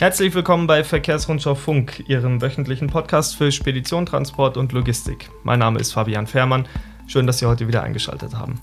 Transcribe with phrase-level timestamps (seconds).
[0.00, 5.28] Herzlich willkommen bei Verkehrsrundschau Funk, Ihrem wöchentlichen Podcast für Spedition, Transport und Logistik.
[5.42, 6.66] Mein Name ist Fabian Fährmann.
[7.06, 8.62] Schön, dass Sie heute wieder eingeschaltet haben.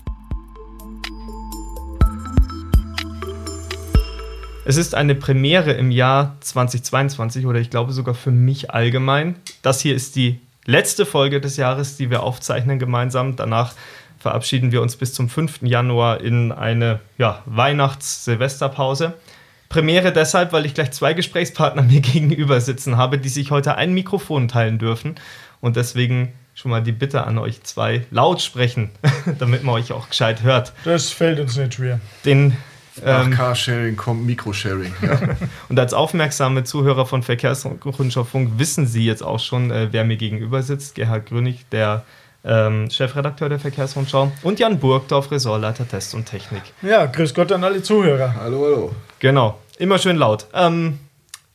[4.64, 9.36] Es ist eine Premiere im Jahr 2022 oder ich glaube sogar für mich allgemein.
[9.62, 13.36] Das hier ist die letzte Folge des Jahres, die wir aufzeichnen gemeinsam.
[13.36, 13.74] Danach
[14.18, 15.62] verabschieden wir uns bis zum 5.
[15.62, 19.14] Januar in eine ja, Weihnachts-Silvesterpause.
[19.68, 23.92] Premiere deshalb, weil ich gleich zwei Gesprächspartner mir gegenüber sitzen habe, die sich heute ein
[23.92, 25.16] Mikrofon teilen dürfen.
[25.60, 28.90] Und deswegen schon mal die Bitte an euch zwei, laut sprechen,
[29.38, 30.72] damit man euch auch gescheit hört.
[30.84, 32.00] Das fällt uns nicht schwer.
[32.24, 32.56] Den
[33.04, 34.92] nach ähm, Carsharing kommt Mikrosharing.
[35.02, 35.20] Ja.
[35.68, 40.16] und als aufmerksame Zuhörer von Verkehrsrundschau Funk wissen Sie jetzt auch schon, äh, wer mir
[40.16, 40.94] gegenüber sitzt.
[40.94, 42.04] Gerhard Grönig, der
[42.44, 46.62] ähm, Chefredakteur der Verkehrsrundschau und Jan Burgdorf, Ressortleiter Test und Technik.
[46.82, 48.34] Ja, grüß Gott an alle Zuhörer.
[48.34, 48.94] Hallo, hallo.
[49.18, 50.46] Genau, immer schön laut.
[50.52, 50.98] Ähm,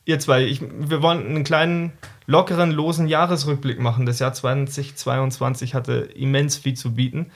[0.06, 1.94] ihr zwei, ich, wir wollen einen kleinen,
[2.26, 4.06] lockeren, losen Jahresrückblick machen.
[4.06, 7.32] Das Jahr 2022 hatte immens viel zu bieten.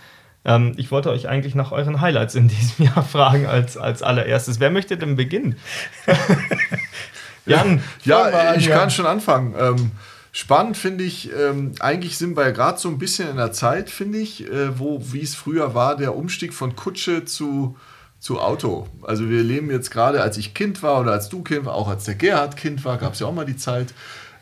[0.46, 4.60] Ähm, ich wollte euch eigentlich nach euren Highlights in diesem Jahr fragen als, als allererstes.
[4.60, 5.58] Wer möchte denn beginnen?
[7.46, 7.82] Jan.
[8.04, 9.56] Ja, ich kann schon anfangen.
[9.58, 9.92] Ähm,
[10.38, 13.90] Spannend finde ich, ähm, eigentlich sind wir ja gerade so ein bisschen in der Zeit,
[13.90, 17.76] finde ich, äh, wo, wie es früher war, der Umstieg von Kutsche zu,
[18.20, 18.88] zu Auto.
[19.04, 21.88] Also wir leben jetzt gerade, als ich Kind war oder als du Kind war, auch
[21.88, 23.94] als der Gerhard Kind war, gab es ja auch mal die Zeit.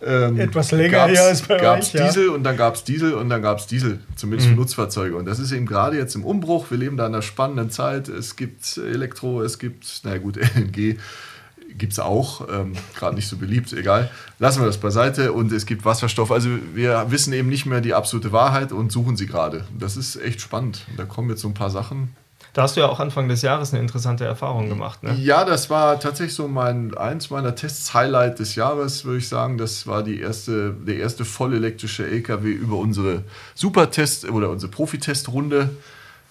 [0.03, 2.33] Ähm, Etwas länger her als bei gab's euch, Diesel ja.
[2.33, 4.53] und dann gab es Diesel und dann gab es Diesel, zumindest mhm.
[4.53, 5.15] für Nutzfahrzeuge.
[5.15, 6.69] Und das ist eben gerade jetzt im Umbruch.
[6.69, 8.07] Wir leben da in einer spannenden Zeit.
[8.07, 10.97] Es gibt Elektro, es gibt, naja gut, LNG
[11.77, 14.09] gibt es auch, ähm, gerade nicht so beliebt, egal.
[14.39, 16.31] Lassen wir das beiseite und es gibt Wasserstoff.
[16.31, 19.65] Also wir wissen eben nicht mehr die absolute Wahrheit und suchen sie gerade.
[19.77, 20.85] Das ist echt spannend.
[20.95, 22.15] Da kommen jetzt so ein paar Sachen.
[22.55, 25.13] Da hast du ja auch Anfang des Jahres eine interessante Erfahrung gemacht, ne?
[25.15, 29.57] Ja, das war tatsächlich so mein eins meiner Tests Highlight des Jahres, würde ich sagen.
[29.57, 33.23] Das war die erste, der erste vollelektrische LKW über unsere
[33.55, 35.69] Supertest oder unsere Profitestrunde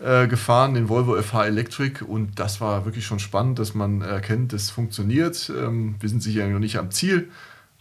[0.02, 2.02] äh, gefahren, den Volvo FH Electric.
[2.02, 5.52] Und das war wirklich schon spannend, dass man erkennt, das funktioniert.
[5.54, 7.28] Ähm, wir sind sicher noch nicht am Ziel,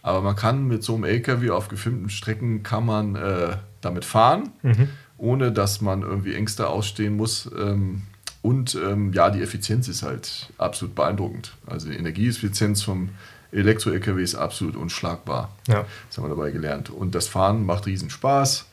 [0.02, 4.50] aber man kann mit so einem LKW auf gefilmten Strecken kann man äh, damit fahren,
[4.60, 4.90] mhm.
[5.16, 7.50] ohne dass man irgendwie Ängste ausstehen muss.
[7.58, 8.02] Ähm,
[8.44, 11.54] und ähm, ja, die Effizienz ist halt absolut beeindruckend.
[11.64, 13.08] Also die Energieeffizienz vom
[13.52, 15.50] Elektro-LKW ist absolut unschlagbar.
[15.66, 15.86] Ja.
[16.08, 16.90] Das haben wir dabei gelernt.
[16.90, 18.66] Und das Fahren macht riesen Spaß.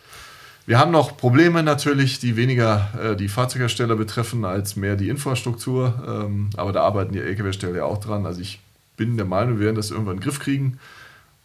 [0.66, 6.04] Wir haben noch Probleme natürlich, die weniger äh, die Fahrzeughersteller betreffen, als mehr die Infrastruktur.
[6.06, 8.26] Ähm, aber da arbeiten die Lkw-Hersteller ja auch dran.
[8.26, 8.60] Also ich
[8.98, 10.80] bin der Meinung, wir werden das irgendwann in den Griff kriegen.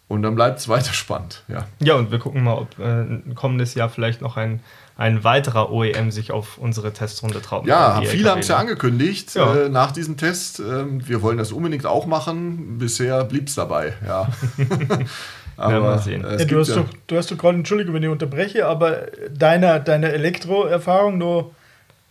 [0.09, 1.43] Und dann bleibt es weiter spannend.
[1.49, 1.67] Ja.
[1.81, 4.61] ja, und wir gucken mal, ob äh, kommendes Jahr vielleicht noch ein,
[4.97, 7.67] ein weiterer OEM sich auf unsere Testrunde traut.
[7.67, 9.65] Ja, viele haben es ja angekündigt ja.
[9.65, 10.61] Äh, nach diesem Test.
[10.61, 12.79] Äh, wir wollen das unbedingt auch machen.
[12.79, 13.95] Bisher blieb es dabei.
[14.07, 14.29] Ja.
[15.57, 16.23] Aber mal sehen.
[16.23, 19.81] Ja, du, hast ja doch, du hast doch gerade, Entschuldigung, wenn ich unterbreche, aber deiner,
[19.81, 21.53] deiner Elektro-Erfahrung nur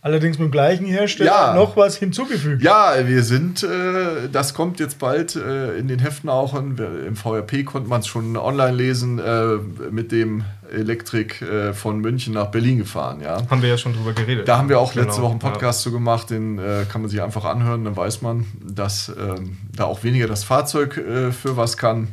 [0.06, 1.54] allerdings mit dem gleichen Hersteller ja.
[1.54, 2.62] noch was hinzugefügt.
[2.62, 6.52] Ja, wir sind, äh, das kommt jetzt bald äh, in den Heften auch.
[6.52, 9.56] Und Im VRP konnte man es schon online lesen, äh,
[9.90, 13.20] mit dem Elektrik äh, von München nach Berlin gefahren.
[13.20, 13.42] Ja.
[13.50, 14.46] Haben wir ja schon drüber geredet.
[14.46, 15.06] Da haben wir auch genau.
[15.06, 15.90] letzte Woche einen Podcast ja.
[15.90, 19.84] zu gemacht, den äh, kann man sich einfach anhören, dann weiß man, dass ähm, da
[19.84, 22.08] auch weniger das Fahrzeug äh, für was kann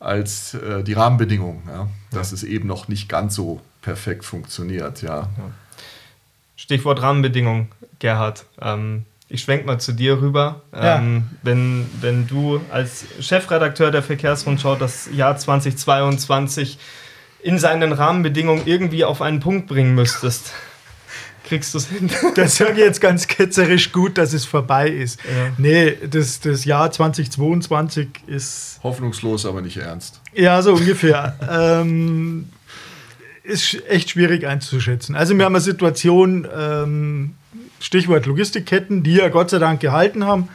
[0.00, 0.56] als
[0.86, 1.88] die Rahmenbedingungen, ja?
[2.12, 2.36] dass ja.
[2.36, 5.02] es eben noch nicht ganz so perfekt funktioniert.
[5.02, 5.22] Ja.
[5.22, 5.28] ja.
[6.58, 7.68] Stichwort Rahmenbedingungen,
[8.00, 8.44] Gerhard.
[8.60, 10.62] Ähm, ich schwenke mal zu dir rüber.
[10.74, 16.78] Ähm, wenn, wenn du als Chefredakteur der Verkehrsrundschau das Jahr 2022
[17.42, 20.52] in seinen Rahmenbedingungen irgendwie auf einen Punkt bringen müsstest,
[21.44, 22.10] kriegst du es hin.
[22.34, 25.20] Das sage ich jetzt ganz ketzerisch gut, dass es vorbei ist.
[25.24, 25.52] Ja.
[25.58, 28.80] Nee, das, das Jahr 2022 ist.
[28.82, 30.20] Hoffnungslos, aber nicht ernst.
[30.34, 31.36] Ja, so ungefähr.
[31.48, 32.48] ähm,
[33.48, 35.16] ist echt schwierig einzuschätzen.
[35.16, 37.34] Also, wir haben eine Situation, ähm,
[37.80, 40.48] Stichwort Logistikketten, die ja Gott sei Dank gehalten haben,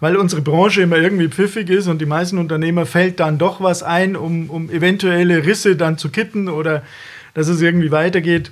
[0.00, 3.82] weil unsere Branche immer irgendwie pfiffig ist und die meisten Unternehmer fällt dann doch was
[3.82, 6.82] ein, um, um eventuelle Risse dann zu kitten oder
[7.34, 8.50] dass es irgendwie weitergeht.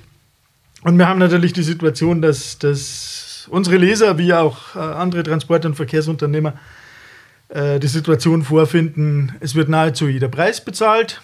[0.83, 5.65] Und wir haben natürlich die Situation, dass, dass unsere Leser wie auch äh, andere Transport-
[5.65, 6.53] und Verkehrsunternehmer
[7.49, 11.21] äh, die Situation vorfinden, es wird nahezu jeder Preis bezahlt.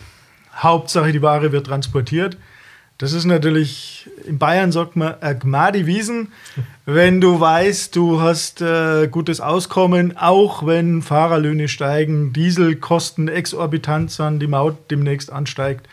[0.56, 2.38] Hauptsache, die Ware wird transportiert.
[2.97, 6.31] Das ist natürlich, in Bayern sagt man, äh, Gmadi Wiesen,
[6.86, 14.39] wenn du weißt, du hast äh, gutes Auskommen, auch wenn Fahrerlöhne steigen, Dieselkosten exorbitant sind,
[14.39, 15.89] die Maut demnächst ansteigt.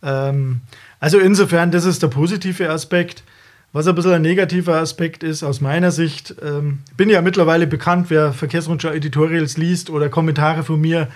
[0.00, 0.60] Ähm,
[1.00, 3.24] also insofern, das ist der positive Aspekt.
[3.72, 8.10] Was ein bisschen ein negativer Aspekt ist, aus meiner Sicht, ähm, bin ja mittlerweile bekannt,
[8.10, 11.08] wer Verkehrsrundschau Editorials liest oder Kommentare von mir,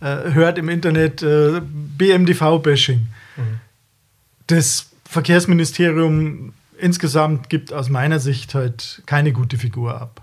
[0.00, 1.60] äh, hört im Internet äh,
[1.98, 3.06] BMDV-Bashing.
[4.50, 10.22] Das Verkehrsministerium insgesamt gibt aus meiner Sicht halt keine gute Figur ab.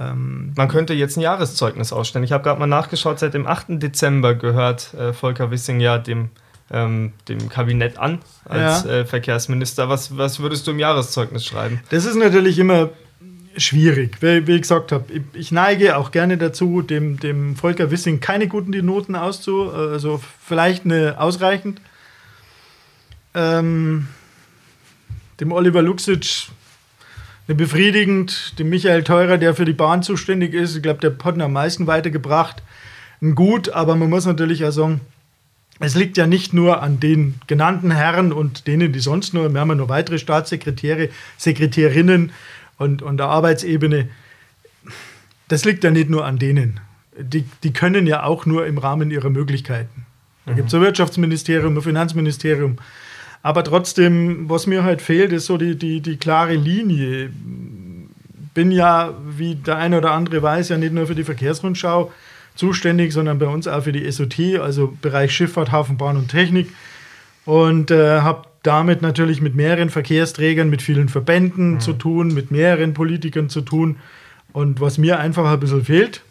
[0.00, 2.24] Ähm, Man könnte jetzt ein Jahreszeugnis ausstellen.
[2.24, 3.66] Ich habe gerade mal nachgeschaut, seit dem 8.
[3.68, 6.30] Dezember gehört äh, Volker Wissing ja dem,
[6.72, 8.90] ähm, dem Kabinett an als ja.
[8.90, 9.88] äh, Verkehrsminister.
[9.88, 11.80] Was, was würdest du im Jahreszeugnis schreiben?
[11.90, 12.90] Das ist natürlich immer
[13.56, 14.20] schwierig.
[14.20, 18.20] Wie, wie ich gesagt habe, ich, ich, neige auch gerne dazu, dem, dem Volker Wissing
[18.20, 21.80] keine guten Noten auszu, also vielleicht eine ausreichend.
[23.36, 24.08] Ähm,
[25.38, 26.48] dem Oliver Luxic
[27.46, 28.58] befriedigend.
[28.58, 31.52] Dem Michael Teurer, der für die Bahn zuständig ist, ich glaube, der hat ihn am
[31.52, 32.62] meisten weitergebracht.
[33.22, 35.00] Ein Gut, aber man muss natürlich auch sagen,
[35.78, 39.60] es liegt ja nicht nur an den genannten Herren und denen, die sonst nur, wir
[39.60, 42.32] haben ja noch weitere Staatssekretäre, Sekretärinnen
[42.78, 44.08] und, und der Arbeitsebene.
[45.48, 46.80] Das liegt ja nicht nur an denen.
[47.18, 50.06] Die, die können ja auch nur im Rahmen ihrer Möglichkeiten.
[50.46, 52.78] Da gibt es ein Wirtschaftsministerium, ein Finanzministerium,
[53.46, 57.30] aber trotzdem, was mir halt fehlt, ist so die, die, die klare Linie.
[58.54, 62.10] Bin ja, wie der eine oder andere weiß, ja nicht nur für die Verkehrsrundschau
[62.56, 66.70] zuständig, sondern bei uns auch für die SOT, also Bereich Schifffahrt, Hafenbahn und Technik.
[67.44, 71.80] Und äh, habe damit natürlich mit mehreren Verkehrsträgern, mit vielen Verbänden mhm.
[71.80, 73.94] zu tun, mit mehreren Politikern zu tun.
[74.52, 76.22] Und was mir einfach ein bisschen fehlt,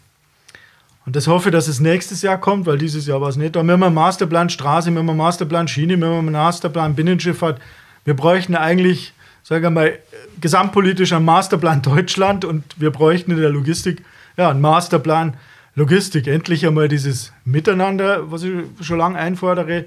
[1.06, 3.54] und das hoffe, dass es nächstes Jahr kommt, weil dieses Jahr war es nicht.
[3.54, 7.60] Da haben wir Masterplan Straße, wir haben Masterplan Schiene, wir haben Masterplan Binnenschifffahrt.
[8.04, 9.14] Wir bräuchten eigentlich,
[9.44, 9.98] sagen wir mal,
[10.40, 14.02] gesamtpolitisch einen Masterplan Deutschland und wir bräuchten in der Logistik
[14.36, 15.36] ja, einen Masterplan
[15.76, 16.26] Logistik.
[16.26, 19.84] Endlich einmal dieses Miteinander, was ich schon lange einfordere.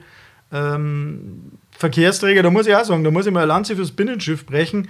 [0.54, 4.46] Ähm, Verkehrsträger, da muss ich auch sagen, da muss ich mal eine Lanze fürs Binnenschiff
[4.46, 4.88] brechen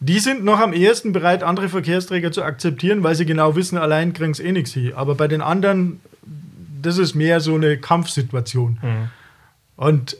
[0.00, 4.12] die sind noch am ehesten bereit, andere Verkehrsträger zu akzeptieren, weil sie genau wissen, allein
[4.12, 4.92] kriegen sie eh nichts hin.
[4.94, 6.00] Aber bei den anderen,
[6.80, 8.78] das ist mehr so eine Kampfsituation.
[8.80, 9.08] Mhm.
[9.76, 10.16] Und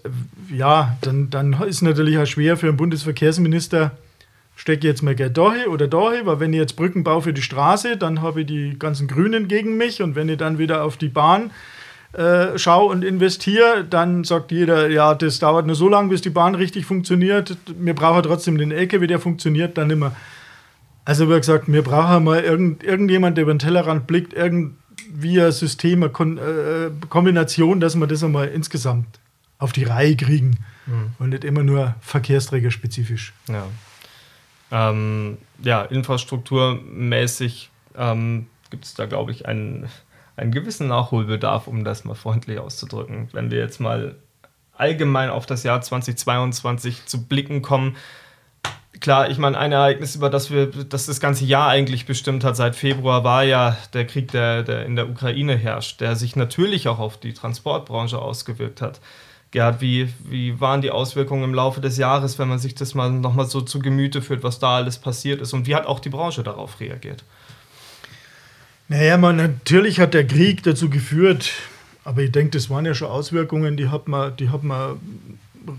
[0.52, 3.92] ja, dann, dann ist natürlich auch schwer für einen Bundesverkehrsminister,
[4.56, 7.42] stecke jetzt mal Geld dahin oder dahin, weil wenn ich jetzt Brücken baue für die
[7.42, 10.96] Straße, dann habe ich die ganzen Grünen gegen mich und wenn ich dann wieder auf
[10.96, 11.50] die Bahn
[12.12, 16.30] äh, schau und investiere, dann sagt jeder, ja, das dauert nur so lange, bis die
[16.30, 17.56] Bahn richtig funktioniert.
[17.66, 20.16] Wir brauchen trotzdem den LKW, der funktioniert dann immer.
[21.04, 25.52] Also wie gesagt, wir brauchen mal irgend, irgendjemand, der über den Tellerrand blickt, irgendwie ein
[25.52, 29.20] System, eine Kon äh, Kombination, dass wir das einmal insgesamt
[29.58, 31.12] auf die Reihe kriegen mhm.
[31.18, 33.32] und nicht immer nur verkehrsträgerspezifisch.
[33.48, 33.66] Ja,
[34.70, 39.88] ähm, ja infrastrukturmäßig ähm, gibt es da, glaube ich, einen
[40.38, 43.28] einen gewissen Nachholbedarf, um das mal freundlich auszudrücken.
[43.32, 44.16] Wenn wir jetzt mal
[44.76, 47.96] allgemein auf das Jahr 2022 zu blicken kommen,
[49.00, 52.56] klar, ich meine, ein Ereignis, über das wir das, das ganze Jahr eigentlich bestimmt hat,
[52.56, 56.88] seit Februar, war ja der Krieg, der, der in der Ukraine herrscht, der sich natürlich
[56.88, 59.00] auch auf die Transportbranche ausgewirkt hat.
[59.50, 63.10] Gerhard, wie, wie waren die Auswirkungen im Laufe des Jahres, wenn man sich das mal
[63.10, 66.10] nochmal so zu Gemüte führt, was da alles passiert ist und wie hat auch die
[66.10, 67.24] Branche darauf reagiert?
[68.88, 71.52] Naja, man, natürlich hat der Krieg dazu geführt,
[72.04, 74.98] aber ich denke, das waren ja schon Auswirkungen, die hat man, die hat man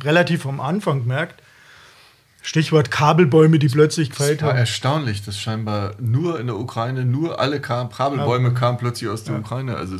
[0.03, 1.41] relativ am Anfang gemerkt.
[2.41, 4.49] Stichwort Kabelbäume, die plötzlich gefällt haben.
[4.49, 8.53] Das war erstaunlich, dass scheinbar nur in der Ukraine, nur alle kam, Kabelbäume ja.
[8.53, 9.39] kamen plötzlich aus der ja.
[9.41, 9.75] Ukraine.
[9.75, 9.97] Also,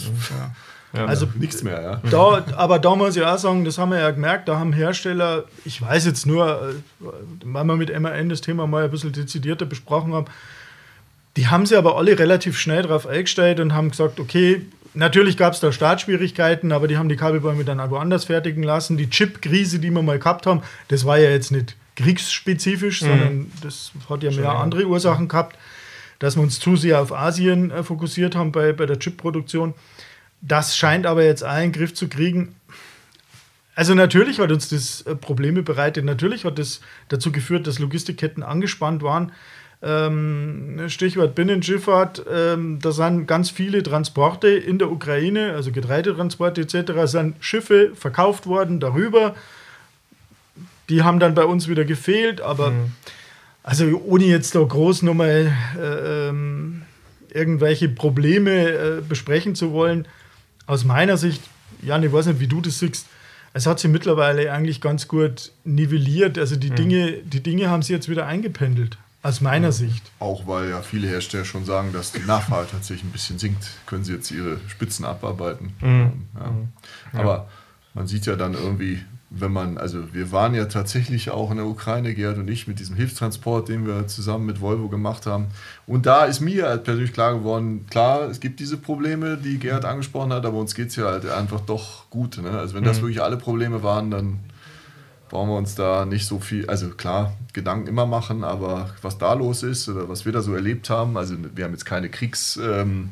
[0.94, 1.05] ja.
[1.05, 2.01] also nichts mehr, ja.
[2.10, 5.43] Da, aber da muss ich auch sagen, das haben wir ja gemerkt, da haben Hersteller,
[5.65, 6.69] ich weiß jetzt nur,
[7.01, 7.05] äh,
[7.43, 10.25] weil wir mit MAN das Thema mal ein bisschen dezidierter besprochen haben,
[11.39, 15.53] die haben sie aber alle relativ schnell drauf eingestellt und haben gesagt, okay, natürlich gab
[15.53, 18.98] es da Startschwierigkeiten, aber die haben die Kabelbäume dann auch woanders fertigen lassen.
[18.98, 23.05] Die Chip-Krise, die wir mal gehabt haben, das war ja jetzt nicht kriegsspezifisch, mhm.
[23.05, 25.58] sondern das hat ja mehr andere Ursachen gehabt,
[26.19, 29.75] dass wir uns zu sehr auf Asien äh, fokussiert haben bei, bei der Chip-Produktion.
[30.41, 32.53] Das scheint aber jetzt einen Griff zu kriegen.
[33.75, 36.03] Also natürlich hat uns das äh, Probleme bereitet.
[36.03, 39.31] Natürlich hat das dazu geführt, dass Logistikketten angespannt waren.
[39.81, 46.91] Ähm, Stichwort Binnenschifffahrt, ähm, da sind ganz viele Transporte in der Ukraine, also Getreidetransporte etc.,
[47.05, 49.36] sind Schiffe verkauft worden darüber.
[50.89, 52.91] Die haben dann bei uns wieder gefehlt, aber mhm.
[53.63, 56.81] also ohne jetzt da groß nochmal äh, ähm,
[57.33, 60.07] irgendwelche Probleme äh, besprechen zu wollen,
[60.65, 61.41] aus meiner Sicht,
[61.81, 63.07] Jan, ich weiß nicht, wie du das siehst,
[63.53, 66.38] es hat sich mittlerweile eigentlich ganz gut nivelliert.
[66.38, 66.75] Also die, mhm.
[66.75, 68.98] Dinge, die Dinge haben sich jetzt wieder eingependelt.
[69.21, 70.11] Aus meiner Sicht.
[70.19, 74.05] Auch weil ja viele Hersteller schon sagen, dass die Nachfrage tatsächlich ein bisschen sinkt, können
[74.05, 75.73] sie jetzt ihre Spitzen abarbeiten.
[75.81, 76.11] Mhm.
[76.35, 76.51] Ja.
[76.51, 76.69] Mhm.
[77.13, 77.49] Aber
[77.93, 81.65] man sieht ja dann irgendwie, wenn man, also wir waren ja tatsächlich auch in der
[81.65, 85.47] Ukraine, Gerhard und ich, mit diesem Hilfstransport, den wir zusammen mit Volvo gemacht haben.
[85.85, 89.83] Und da ist mir halt persönlich klar geworden, klar, es gibt diese Probleme, die Gerhard
[89.83, 92.38] angesprochen hat, aber uns geht es ja halt einfach doch gut.
[92.41, 92.51] Ne?
[92.51, 93.01] Also wenn das mhm.
[93.03, 94.39] wirklich alle Probleme waren, dann
[95.29, 99.33] brauchen wir uns da nicht so viel, also klar, Gedanken immer machen, aber was da
[99.33, 102.59] los ist oder was wir da so erlebt haben, also wir haben jetzt keine Kriegs...
[102.62, 103.12] Ähm,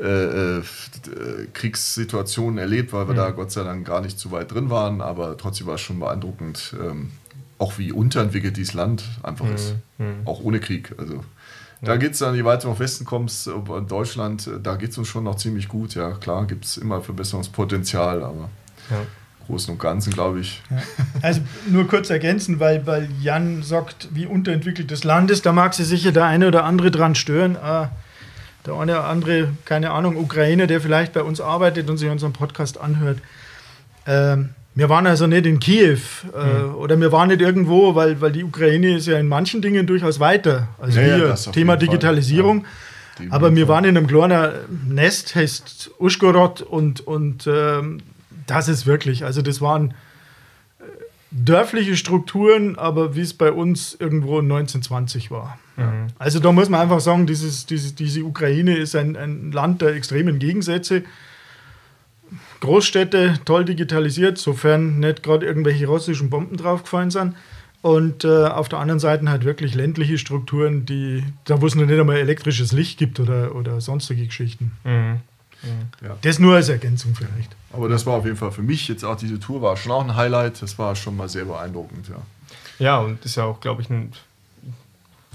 [0.00, 0.62] äh, äh,
[1.54, 3.18] Kriegssituationen erlebt, weil wir mhm.
[3.18, 5.98] da Gott sei Dank gar nicht zu weit drin waren, aber trotzdem war es schon
[5.98, 7.10] beeindruckend, ähm,
[7.58, 9.54] auch wie unterentwickelt dieses Land einfach mhm.
[9.54, 10.20] ist, mhm.
[10.24, 10.94] auch ohne Krieg.
[10.98, 11.24] Also
[11.82, 14.90] da geht es dann, je weiter du nach Westen kommst, in Deutschland, äh, da geht
[14.90, 15.96] es uns schon noch ziemlich gut.
[15.96, 18.50] Ja, klar, gibt es immer Verbesserungspotenzial, aber
[18.90, 19.06] ja.
[19.48, 20.62] Großen und Ganzen, glaube ich.
[20.70, 20.76] Ja.
[21.22, 25.72] Also nur kurz ergänzen, weil, weil Jan sagt, wie unterentwickelt das Land ist, da mag
[25.72, 27.56] sich sicher der eine oder andere dran stören.
[27.56, 27.86] Äh,
[28.66, 32.34] der eine oder andere, keine Ahnung, Ukrainer, der vielleicht bei uns arbeitet und sich unseren
[32.34, 33.18] Podcast anhört.
[34.06, 35.98] Ähm, wir waren also nicht in Kiew
[36.36, 36.74] äh, mhm.
[36.74, 40.20] oder wir waren nicht irgendwo, weil, weil die Ukraine ist ja in manchen Dingen durchaus
[40.20, 41.18] weiter als ja, wir.
[41.18, 42.66] Ja, Thema Digitalisierung.
[43.18, 44.52] Ja, Aber wir waren in einem kleinen
[44.88, 48.00] Nest, heißt Uschgorod und, und ähm,
[48.48, 49.94] das ist wirklich, also das waren
[51.30, 55.58] dörfliche Strukturen, aber wie es bei uns irgendwo 1920 war.
[55.76, 56.08] Mhm.
[56.18, 59.94] Also da muss man einfach sagen, dieses, dieses, diese Ukraine ist ein, ein Land der
[59.94, 61.04] extremen Gegensätze.
[62.60, 67.36] Großstädte toll digitalisiert, sofern nicht gerade irgendwelche russischen Bomben draufgefallen sind.
[67.80, 71.86] Und äh, auf der anderen Seite halt wirklich ländliche Strukturen, die, da wo es noch
[71.86, 74.72] nicht einmal elektrisches Licht gibt oder, oder sonstige Geschichten.
[74.84, 75.20] Mhm.
[76.02, 76.16] Ja.
[76.22, 77.56] Das nur als Ergänzung vielleicht.
[77.72, 80.04] Aber das war auf jeden Fall für mich jetzt auch diese Tour war schon auch
[80.04, 80.62] ein Highlight.
[80.62, 82.16] Das war schon mal sehr beeindruckend, ja.
[82.78, 84.12] Ja, und ist ja auch, glaube ich, ein,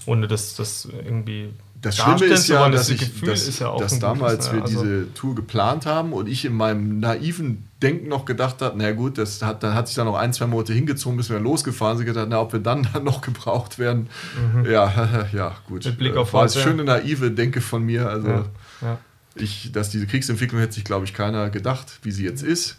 [0.06, 1.54] ohne dass das irgendwie.
[1.82, 5.36] Das Schlimme ist ja, dass, ich, dass, ja dass damals gutes, wir also diese Tour
[5.36, 9.64] geplant haben und ich in meinem naiven Denken noch gedacht habe, na gut, das hat,
[9.64, 12.06] dann hat sich dann noch ein, zwei Monate hingezogen, bis wir losgefahren sind.
[12.06, 14.08] Gedacht, na, ob wir dann, dann noch gebraucht werden.
[14.56, 14.72] Mhm.
[14.72, 15.84] Ja, ja, gut.
[15.84, 18.08] Mit Blick auf War eine schöne naive Denke von mir.
[18.08, 18.46] Also, ja.
[18.82, 18.98] Ja.
[19.36, 22.78] Ich, dass diese Kriegsentwicklung hätte sich, glaube ich, keiner gedacht, wie sie jetzt ist.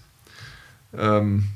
[0.96, 1.46] Ähm,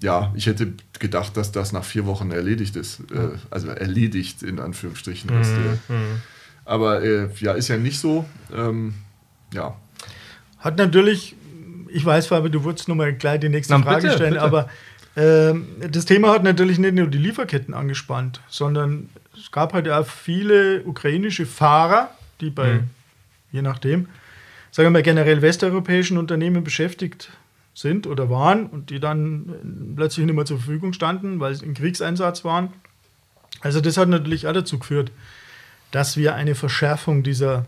[0.00, 3.00] ja, ich hätte gedacht, dass das nach vier Wochen erledigt ist.
[3.12, 5.30] Äh, also erledigt in Anführungsstrichen.
[5.34, 5.78] Mhm.
[5.88, 6.22] mhm.
[6.64, 8.26] Aber äh, ja, ist ja nicht so.
[8.54, 8.94] Ähm,
[9.54, 9.74] ja.
[10.58, 11.34] Hat natürlich,
[11.88, 14.44] ich weiß, Fabi, du würdest nochmal gleich die nächste Na, Frage bitte, stellen, bitte.
[14.44, 14.68] aber
[15.14, 15.54] äh,
[15.88, 20.82] das Thema hat natürlich nicht nur die Lieferketten angespannt, sondern es gab halt auch viele
[20.84, 22.10] ukrainische Fahrer,
[22.42, 22.90] die bei, mhm.
[23.50, 24.08] je nachdem,
[24.70, 27.30] sagen wir mal, generell westeuropäischen Unternehmen beschäftigt
[27.74, 31.74] sind oder waren und die dann plötzlich nicht mehr zur Verfügung standen, weil sie im
[31.74, 32.72] Kriegseinsatz waren.
[33.60, 35.12] Also das hat natürlich auch dazu geführt,
[35.90, 37.66] dass wir eine Verschärfung dieser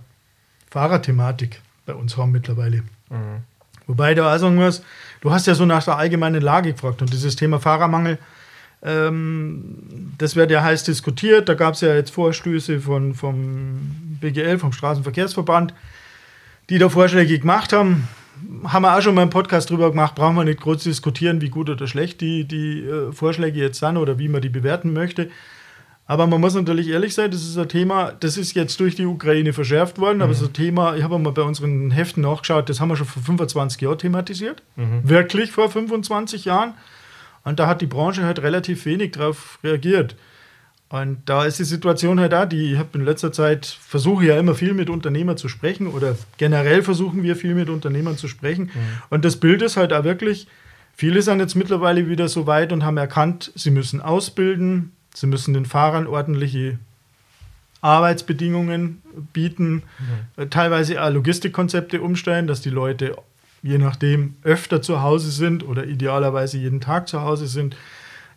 [0.70, 2.78] Fahrerthematik bei uns haben mittlerweile.
[3.08, 3.42] Mhm.
[3.86, 4.84] Wobei du auch sagen musst,
[5.20, 8.18] du hast ja so nach der allgemeinen Lage gefragt und dieses Thema Fahrermangel,
[8.82, 11.48] ähm, das wird ja heiß diskutiert.
[11.48, 15.74] Da gab es ja jetzt Vorstöße von, vom BGL, vom Straßenverkehrsverband,
[16.70, 18.08] die da Vorschläge gemacht haben.
[18.64, 21.50] Haben wir auch schon mal einen Podcast drüber gemacht, brauchen wir nicht groß diskutieren, wie
[21.50, 25.30] gut oder schlecht die, die äh, Vorschläge jetzt sind oder wie man die bewerten möchte.
[26.06, 29.06] Aber man muss natürlich ehrlich sein, das ist ein Thema, das ist jetzt durch die
[29.06, 30.22] Ukraine verschärft worden, mhm.
[30.22, 33.06] aber so ein Thema, ich habe mal bei unseren Heften nachgeschaut, das haben wir schon
[33.06, 34.62] vor 25 Jahren thematisiert.
[34.76, 35.02] Mhm.
[35.04, 36.74] Wirklich vor 25 Jahren.
[37.44, 40.16] Und da hat die Branche halt relativ wenig darauf reagiert.
[40.90, 44.38] Und da ist die Situation halt da, die ich habe in letzter Zeit versuche ja
[44.38, 48.64] immer viel mit Unternehmern zu sprechen oder generell versuchen wir viel mit Unternehmern zu sprechen.
[48.64, 49.02] Mhm.
[49.08, 50.48] Und das Bild ist halt auch wirklich,
[50.96, 55.54] viele sind jetzt mittlerweile wieder so weit und haben erkannt, sie müssen ausbilden, sie müssen
[55.54, 56.80] den Fahrern ordentliche
[57.82, 59.00] Arbeitsbedingungen
[59.32, 59.84] bieten,
[60.36, 60.50] mhm.
[60.50, 63.14] teilweise auch Logistikkonzepte umstellen, dass die Leute
[63.62, 67.76] je nachdem öfter zu Hause sind oder idealerweise jeden Tag zu Hause sind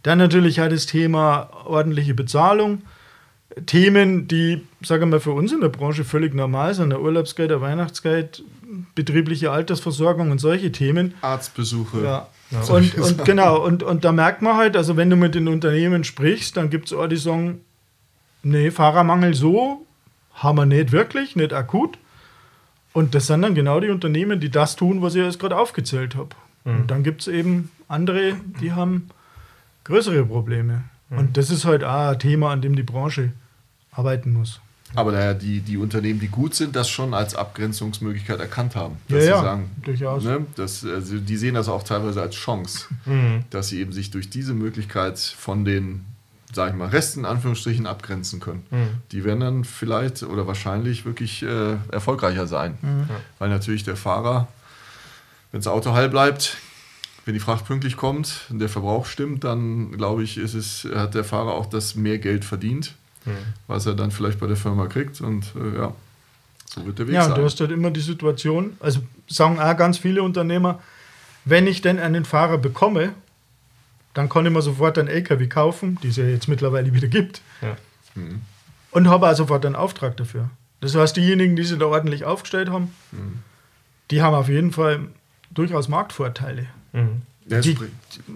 [0.04, 2.84] dann natürlich halt das Thema ordentliche Bezahlung.
[3.66, 7.52] Themen, die, sagen wir mal, für uns in der Branche völlig normal sind, der Urlaubsgeld,
[7.52, 8.44] der Weihnachtsgeld,
[8.96, 11.14] betriebliche Altersversorgung und solche Themen.
[11.22, 12.04] Arztbesuche.
[12.04, 12.28] Ja.
[12.52, 12.62] ja.
[12.74, 16.04] Und, und genau, und, und da merkt man halt, also wenn du mit den Unternehmen
[16.04, 17.62] sprichst, dann gibt es auch die sagen,
[18.42, 19.86] nee, Fahrermangel so
[20.34, 21.98] haben wir nicht wirklich, nicht akut.
[22.92, 26.16] Und das sind dann genau die Unternehmen, die das tun, was ich jetzt gerade aufgezählt
[26.16, 26.30] habe.
[26.64, 26.76] Mhm.
[26.76, 29.10] Und dann gibt es eben andere, die haben
[29.84, 30.84] größere Probleme.
[31.10, 31.18] Mhm.
[31.18, 33.32] Und das ist halt auch ein Thema, an dem die Branche
[33.92, 34.60] arbeiten muss.
[34.96, 38.98] Aber naja, die, die Unternehmen, die gut sind, das schon als Abgrenzungsmöglichkeit erkannt haben.
[39.08, 40.24] Dass ja, sie sagen, durchaus.
[40.24, 43.44] Ne, dass, also die sehen das auch teilweise als Chance, mhm.
[43.50, 46.06] dass sie eben sich durch diese Möglichkeit von den,
[46.54, 48.64] sag ich mal, Resten in Anführungsstrichen abgrenzen können.
[48.70, 48.88] Mhm.
[49.12, 52.78] Die werden dann vielleicht oder wahrscheinlich wirklich äh, erfolgreicher sein.
[52.82, 53.10] Mhm.
[53.40, 54.48] Weil natürlich der Fahrer,
[55.52, 56.58] wenn das Auto heil bleibt,
[57.26, 61.16] wenn die Fracht pünktlich kommt und der Verbrauch stimmt, dann glaube ich, ist es, hat
[61.16, 63.32] der Fahrer auch das mehr Geld verdient, mhm.
[63.68, 65.22] was er dann vielleicht bei der Firma kriegt.
[65.22, 65.96] Und äh, ja,
[66.66, 67.32] so wird der Weg ja, sein.
[67.32, 70.82] Ja, du hast halt immer die Situation, also sagen auch ganz viele Unternehmer,
[71.46, 73.14] wenn ich denn einen Fahrer bekomme,
[74.14, 77.42] dann kann ich mir sofort einen LKW kaufen, die es ja jetzt mittlerweile wieder gibt.
[77.62, 77.76] Ja.
[78.16, 78.42] Mhm.
[78.92, 80.50] Und habe auch sofort einen Auftrag dafür.
[80.82, 83.40] Das heißt, diejenigen, die sich da ordentlich aufgestellt haben, mhm.
[84.12, 85.08] die haben auf jeden Fall
[85.52, 86.68] durchaus Marktvorteile.
[86.94, 87.22] Mhm.
[87.46, 87.78] Die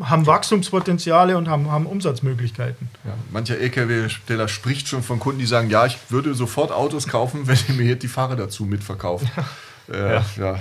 [0.01, 2.89] haben Wachstumspotenziale und haben, haben Umsatzmöglichkeiten.
[3.05, 7.41] Ja, mancher LKW-Steller spricht schon von Kunden, die sagen, ja, ich würde sofort Autos kaufen,
[7.47, 9.25] wenn ihr mir jetzt die Fahrer dazu mitverkauft.
[9.91, 10.25] äh, ja.
[10.37, 10.59] ja.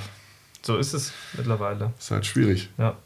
[0.63, 1.93] So ist es mittlerweile.
[1.99, 2.71] Ist halt schwierig.
[2.79, 2.97] Ja.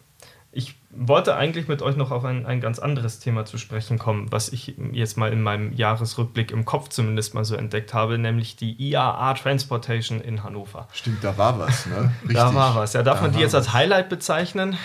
[0.52, 4.32] Ich wollte eigentlich mit euch noch auf ein, ein ganz anderes Thema zu sprechen kommen,
[4.32, 8.56] was ich jetzt mal in meinem Jahresrückblick im Kopf zumindest mal so entdeckt habe, nämlich
[8.56, 10.88] die IAA Transportation in Hannover.
[10.92, 12.12] Stimmt, da war was, ne?
[12.22, 12.36] Richtig.
[12.36, 12.94] Da war was.
[12.94, 14.76] Ja, darf da man die jetzt als Highlight bezeichnen?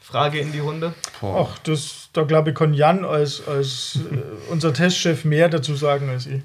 [0.00, 0.94] Frage in die Runde.
[1.20, 6.08] Ach, das, da glaube ich, kann Jan als, als äh, unser Testchef mehr dazu sagen
[6.08, 6.42] als ich.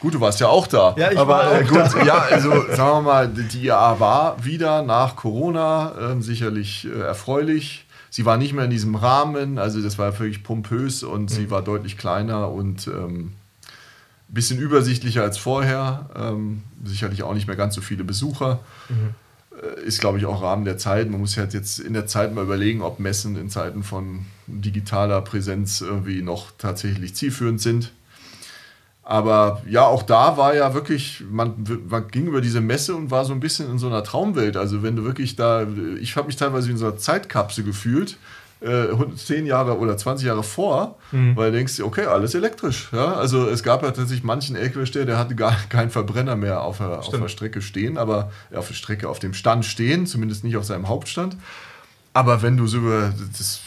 [0.00, 0.94] Gut, du warst ja auch da.
[0.98, 2.04] Ja, ich Aber war auch äh, gut, da.
[2.04, 7.86] ja, also sagen wir mal, die IAA war wieder nach Corona äh, sicherlich äh, erfreulich.
[8.10, 11.28] Sie war nicht mehr in diesem Rahmen, also das war völlig pompös und mhm.
[11.28, 13.32] sie war deutlich kleiner und ähm,
[14.28, 16.08] ein bisschen übersichtlicher als vorher.
[16.16, 18.60] Ähm, sicherlich auch nicht mehr ganz so viele Besucher.
[18.88, 19.14] Mhm.
[19.62, 21.10] Äh, ist, glaube ich, auch Rahmen der Zeit.
[21.10, 25.20] Man muss halt jetzt in der Zeit mal überlegen, ob Messen in Zeiten von digitaler
[25.22, 27.92] Präsenz irgendwie noch tatsächlich zielführend sind.
[29.08, 33.24] Aber ja, auch da war ja wirklich, man, man, ging über diese Messe und war
[33.24, 34.56] so ein bisschen in so einer Traumwelt.
[34.56, 35.64] Also wenn du wirklich da,
[36.00, 38.18] ich habe mich teilweise in so einer Zeitkapsel gefühlt,
[38.60, 41.36] äh, 10 Jahre oder 20 Jahre vor, mhm.
[41.36, 42.88] weil du denkst, okay, alles elektrisch.
[42.92, 43.12] Ja?
[43.12, 46.98] Also es gab ja tatsächlich manchen LKW-Steller, der hatte gar keinen Verbrenner mehr auf der,
[46.98, 50.56] auf der Strecke stehen, aber ja, auf der Strecke, auf dem Stand stehen, zumindest nicht
[50.56, 51.36] auf seinem Hauptstand.
[52.12, 53.60] Aber wenn du so über das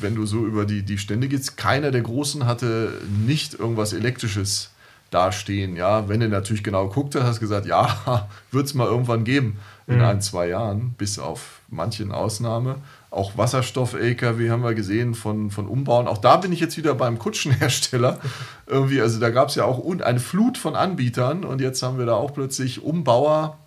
[0.00, 2.92] wenn du so über die, die Stände gehst, keiner der Großen hatte
[3.26, 4.70] nicht irgendwas Elektrisches
[5.10, 5.76] dastehen.
[5.76, 9.24] Ja, wenn du natürlich genau geguckt hast, hast du gesagt, ja, wird es mal irgendwann
[9.24, 10.04] geben in mhm.
[10.04, 12.76] ein, zwei Jahren, bis auf manchen Ausnahme.
[13.10, 16.08] Auch Wasserstoff-LKW haben wir gesehen von, von Umbauen.
[16.08, 18.18] Auch da bin ich jetzt wieder beim Kutschenhersteller.
[18.66, 22.06] Irgendwie, also da gab es ja auch eine Flut von Anbietern und jetzt haben wir
[22.06, 23.58] da auch plötzlich Umbauer,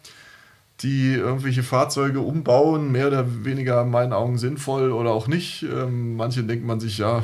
[0.82, 5.63] die irgendwelche Fahrzeuge umbauen, mehr oder weniger in meinen Augen sinnvoll oder auch nicht.
[5.63, 7.22] Ähm, manche denkt man sich, ja,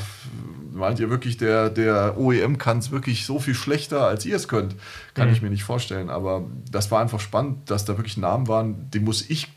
[0.74, 4.48] meint ihr wirklich, der, der OEM kann es wirklich so viel schlechter, als ihr es
[4.48, 4.76] könnt?
[5.13, 5.34] Kann mhm.
[5.34, 6.10] ich mir nicht vorstellen.
[6.10, 9.48] Aber das war einfach spannend, dass da wirklich Namen waren, die muss ich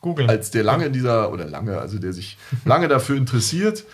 [0.00, 0.28] googeln.
[0.28, 3.84] Als der lange in dieser, oder lange, also der sich lange dafür interessiert,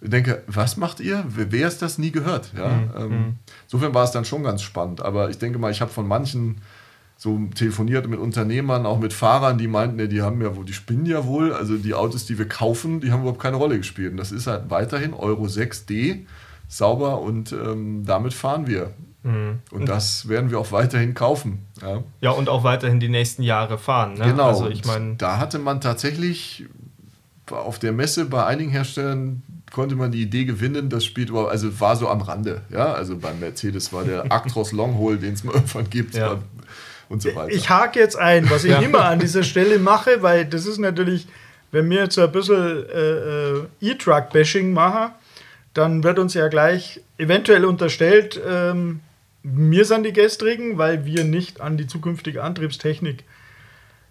[0.00, 1.24] denke, was macht ihr?
[1.28, 2.52] Wer ist das nie gehört?
[2.56, 2.68] Ja?
[2.68, 2.90] Mhm.
[2.96, 3.34] Ähm, mhm.
[3.64, 5.00] insofern war es dann schon ganz spannend.
[5.00, 6.60] Aber ich denke mal, ich habe von manchen
[7.16, 11.06] so telefoniert mit Unternehmern, auch mit Fahrern, die meinten, die haben ja wohl, die spinnen
[11.06, 14.12] ja wohl, also die Autos, die wir kaufen, die haben überhaupt keine Rolle gespielt.
[14.12, 16.26] Und das ist halt weiterhin Euro 6D,
[16.68, 18.92] sauber und ähm, damit fahren wir.
[19.22, 19.60] Mhm.
[19.70, 21.64] Und das werden wir auch weiterhin kaufen.
[21.80, 24.14] Ja, ja und auch weiterhin die nächsten Jahre fahren.
[24.14, 24.26] Ne?
[24.26, 24.48] Genau.
[24.48, 26.66] Also ich meine, da hatte man tatsächlich
[27.50, 31.80] auf der Messe bei einigen Herstellern konnte man die Idee gewinnen, das spielt überhaupt, also
[31.80, 32.62] war so am Rande.
[32.70, 36.14] Ja, also beim Mercedes war der Actros Longhole, den es mal irgendwann gibt.
[36.14, 36.38] Ja
[37.08, 37.52] und so weiter.
[37.52, 38.80] Ich hake jetzt ein, was ich ja.
[38.80, 41.26] immer an dieser Stelle mache, weil das ist natürlich,
[41.72, 45.12] wenn wir jetzt so ein bisschen äh, äh, E-Truck-Bashing machen,
[45.74, 49.00] dann wird uns ja gleich eventuell unterstellt, ähm,
[49.42, 53.24] wir sind die Gestrigen, weil wir nicht an die zukünftige Antriebstechnik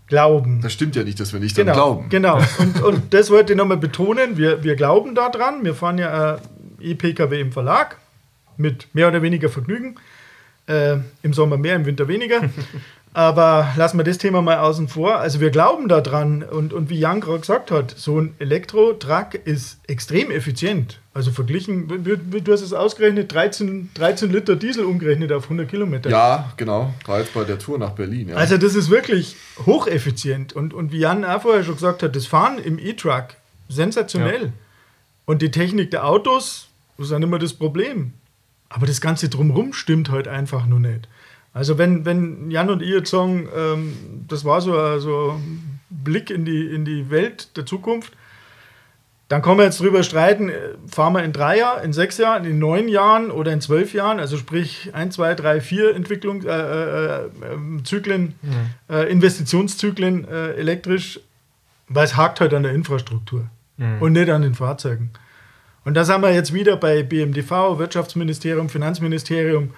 [0.07, 0.61] glauben.
[0.61, 2.09] Das stimmt ja nicht, dass wir nicht genau, glauben.
[2.09, 4.37] Genau, und, und das wollte ich nochmal betonen.
[4.37, 5.65] Wir, wir glauben daran.
[5.65, 6.39] Wir fahren ja äh,
[6.79, 7.97] E-Pkw im Verlag
[8.57, 9.95] mit mehr oder weniger Vergnügen.
[10.67, 12.41] Äh, Im Sommer mehr, im Winter weniger.
[13.15, 15.15] Aber lassen wir das Thema mal außen vor.
[15.15, 19.79] Also wir glauben daran und, und wie Jan gerade gesagt hat, so ein Elektro-Truck ist
[19.87, 20.99] extrem effizient.
[21.13, 26.09] Also verglichen, du hast es ausgerechnet, 13, 13 Liter Diesel umgerechnet auf 100 Kilometer.
[26.09, 26.93] Ja, genau.
[27.05, 28.27] Gerade bei der Tour nach Berlin.
[28.27, 28.35] Ja.
[28.35, 30.51] Also das ist wirklich hocheffizient.
[30.51, 33.27] Und, und wie Jan auch vorher schon gesagt hat, das Fahren im E-Truck,
[33.69, 34.47] sensationell.
[34.47, 34.51] Ja.
[35.23, 38.11] Und die Technik der Autos, das ist ja nicht mehr das Problem.
[38.75, 41.07] Aber das Ganze drumherum stimmt halt einfach nur nicht.
[41.53, 43.93] Also wenn, wenn Jan und jetzt sagen, ähm,
[44.27, 45.39] das war so ein so
[45.89, 48.11] Blick in die, in die Welt der Zukunft,
[49.29, 52.43] dann können wir jetzt drüber streiten, äh, fahren wir in drei Jahren, in sechs Jahren,
[52.43, 56.53] in neun Jahren oder in zwölf Jahren, also sprich ein, zwei, drei, vier Entwicklungszyklen,
[57.41, 58.93] äh, äh, ähm, mhm.
[58.93, 61.21] äh, Investitionszyklen äh, elektrisch,
[61.87, 63.45] weil es hakt halt an der Infrastruktur
[63.77, 64.01] mhm.
[64.01, 65.11] und nicht an den Fahrzeugen.
[65.85, 69.69] Und da sind wir jetzt wieder bei BMDV, Wirtschaftsministerium, Finanzministerium.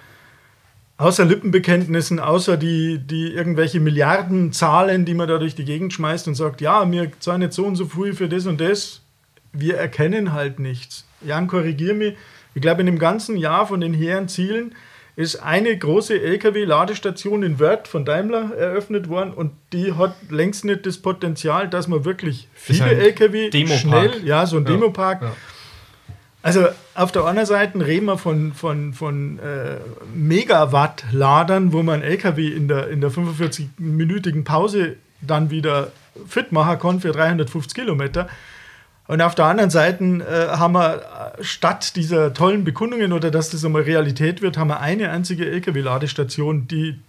[0.96, 6.34] außer Lippenbekenntnissen, außer die, die irgendwelche Milliardenzahlen, die man da durch die Gegend schmeißt und
[6.34, 9.00] sagt, ja, wir zahlen jetzt so und so viel für das und das,
[9.52, 11.04] wir erkennen halt nichts.
[11.24, 12.14] Jan, korrigier mich.
[12.54, 14.74] Ich glaube, in dem ganzen Jahr von den hehren Zielen
[15.14, 20.84] ist eine große LKW-Ladestation in Wörth von Daimler eröffnet worden und die hat längst nicht
[20.86, 24.72] das Potenzial, dass man wirklich viele LKW schnell, ja, so ein Ja.
[24.72, 25.22] Demopark.
[25.22, 25.32] Ja.
[26.42, 29.78] Also auf der anderen Seite reden wir von, von, von äh,
[30.14, 35.90] Megawatt-Ladern, wo man LKW in der, in der 45-minütigen Pause dann wieder
[36.26, 38.28] fit machen kann für 350 Kilometer.
[39.08, 40.96] Und auf der anderen Seite äh, haben wir
[41.38, 45.46] äh, statt dieser tollen Bekundungen oder dass das einmal Realität wird, haben wir eine einzige
[45.50, 47.00] LKW-Ladestation, die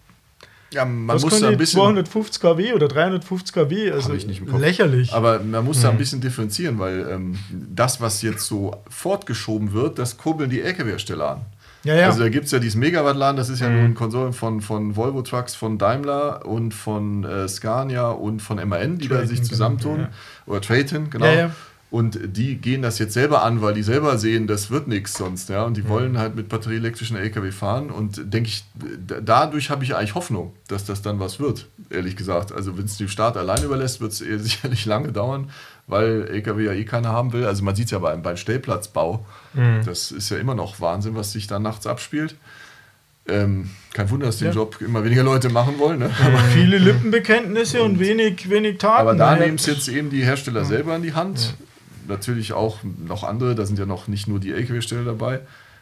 [0.71, 1.79] Ja, man was muss da ein bisschen.
[1.79, 4.61] 250 kW oder 350 kW, also ich nicht im Kopf.
[4.61, 5.13] lächerlich.
[5.13, 9.97] Aber man muss da ein bisschen differenzieren, weil ähm, das, was jetzt so fortgeschoben wird,
[9.97, 11.41] das kurbeln die LKW-Hersteller an.
[11.83, 12.05] ja, ja.
[12.07, 14.95] Also da gibt es ja dieses Megawatt-Laden, das ist ja nur ein Konsortium von, von
[14.95, 19.39] Volvo Trucks, von Daimler und von äh, Scania und von MAN, die da Traton, sich
[19.39, 19.99] genau, zusammentun.
[20.01, 20.09] ja.
[20.45, 21.51] Oder Traton, genau.
[21.91, 21.99] Ja, ja.
[21.99, 25.49] Und die gehen das jetzt selber an, weil die selber sehen, das wird nichts sonst.
[25.49, 25.63] Ja?
[25.63, 27.89] Und die wollen halt mit batterieelektrischen LKW fahren.
[27.89, 28.63] Und denke ich,
[29.07, 32.51] da- dadurch habe ich eigentlich Hoffnung, dass das dann was wird, ehrlich gesagt.
[32.51, 35.49] Also wenn es dem Staat allein überlässt, wird es sicherlich lange dauern,
[35.87, 37.45] weil LKW ja eh keiner haben will.
[37.45, 39.25] Also man sieht es ja beim, beim Stellplatzbau.
[39.83, 42.35] Das ist ja immer noch Wahnsinn, was sich da nachts abspielt.
[43.27, 44.53] Ähm, kein Wunder, dass den Ja.
[44.53, 45.99] Job immer weniger Leute machen wollen.
[45.99, 46.09] Ne?
[46.25, 49.01] Aber viele Lippenbekenntnisse und wenig, wenig Taten.
[49.01, 51.55] Aber da nehmen es jetzt eben die Hersteller selber in die Hand.
[52.09, 55.41] Natürlich auch noch andere, da sind ja noch nicht nur die LKW-Steller dabei.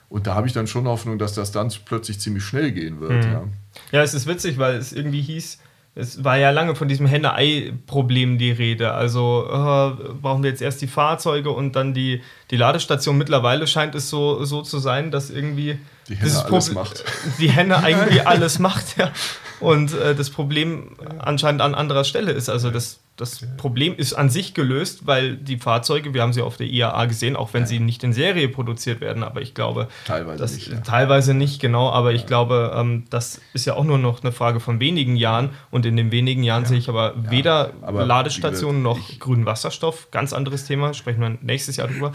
[0.09, 3.25] Und da habe ich dann schon Hoffnung, dass das dann plötzlich ziemlich schnell gehen wird.
[3.25, 3.43] Ja.
[3.91, 5.59] Ja, es ist witzig, weil es irgendwie hieß,
[5.99, 8.93] es war ja lange von diesem Henne-Ei-Problem die Rede.
[8.93, 13.17] Also äh, brauchen wir jetzt erst die Fahrzeuge und dann die, die Ladestation.
[13.17, 17.03] Mittlerweile scheint es so, so zu sein, dass irgendwie Die Henne alles macht.
[17.39, 19.11] Die Henne irgendwie alles macht, ja.
[19.59, 22.47] Und äh, das Problem anscheinend an anderer Stelle ist.
[22.47, 26.55] Also das, das Problem ist an sich gelöst, weil die Fahrzeuge, wir haben sie auf
[26.55, 30.37] der IAA gesehen, auch wenn sie nicht in Serie produziert werden, aber ich glaube, Teilweise
[30.37, 30.79] das, nicht, ja.
[30.81, 34.59] Teilweise nicht, genau, aber ich glaube, ähm, das ist ja auch nur noch eine Frage
[34.59, 38.99] von wenigen Jahren und in den wenigen Jahren sehe ich aber weder aber Ladestationen noch
[39.17, 42.13] grünen Wasserstoff, ganz anderes Thema, sprechen wir nächstes Jahr drüber.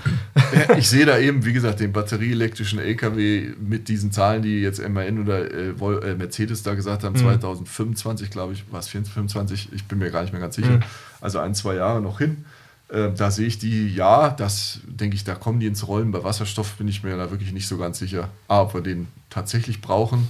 [0.68, 4.80] Ja, ich sehe da eben, wie gesagt, den batterieelektrischen LKW mit diesen Zahlen, die jetzt
[4.88, 9.84] MAN oder äh, äh, Mercedes da gesagt haben, 2025, glaube ich, war es 25, ich
[9.86, 10.78] bin mir gar nicht mehr ganz sicher.
[11.20, 12.44] Also ein, zwei Jahre noch hin.
[12.88, 16.12] Äh, da sehe ich die, ja, das denke ich, da kommen die ins Rollen.
[16.12, 18.28] Bei Wasserstoff bin ich mir da wirklich nicht so ganz sicher.
[18.48, 20.28] A, ob wir den tatsächlich brauchen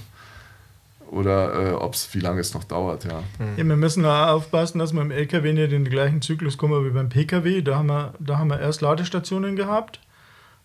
[1.13, 3.23] oder äh, ob es, wie lange es noch dauert, ja.
[3.57, 6.85] Ja, wir müssen auch aufpassen, dass wir im LKW nicht in den gleichen Zyklus kommen
[6.85, 7.61] wie beim PKW.
[7.61, 9.99] Da haben wir, da haben wir erst Ladestationen gehabt.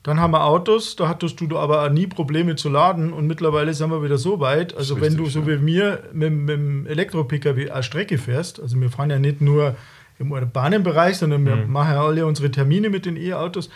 [0.05, 3.91] Dann haben wir Autos, da hattest du aber nie Probleme zu laden und mittlerweile sind
[3.91, 4.77] wir wieder so weit.
[4.77, 5.59] Also ist wenn du richtig, so ja.
[5.59, 9.75] wie mir mit, mit dem Elektro-Pkw eine Strecke fährst, also wir fahren ja nicht nur
[10.19, 13.71] im urbanen Bereich, sondern wir machen ja alle unsere Termine mit den E-Autos,